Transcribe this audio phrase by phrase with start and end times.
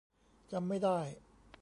[0.51, 0.99] จำไม่ได้